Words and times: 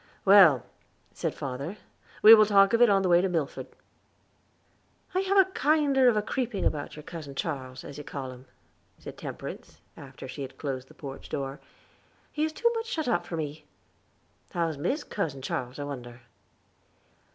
"Well," 0.25 0.65
said 1.13 1.35
father, 1.35 1.77
"we 2.23 2.33
will 2.33 2.47
talk 2.47 2.73
of 2.73 2.81
it 2.81 2.89
on 2.89 3.03
the 3.03 3.07
way 3.07 3.21
to 3.21 3.29
Milford." 3.29 3.67
"I 5.13 5.19
have 5.19 5.37
a 5.37 5.51
kinder 5.51 6.07
of 6.09 6.17
a 6.17 6.23
creeping 6.23 6.65
about 6.65 6.95
your 6.95 7.03
Cousin 7.03 7.35
Charles, 7.35 7.83
as 7.83 7.99
you 7.99 8.03
call 8.03 8.31
him," 8.31 8.47
said 8.97 9.15
Temperance, 9.15 9.79
after 9.95 10.27
she 10.27 10.41
had 10.41 10.57
closed 10.57 10.87
the 10.87 10.95
porch 10.95 11.29
door. 11.29 11.59
"He 12.31 12.43
is 12.43 12.51
too 12.51 12.71
much 12.73 12.87
shut 12.87 13.07
up 13.07 13.27
for 13.27 13.37
me. 13.37 13.65
How's 14.49 14.75
Mis 14.75 15.03
Cousin 15.03 15.43
Charles, 15.43 15.77
I 15.77 15.83
wonder?" 15.83 16.21